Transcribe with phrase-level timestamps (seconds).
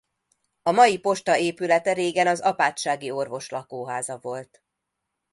[0.63, 4.63] A mai posta épülete régen az apátsági orvos lakóháza volt.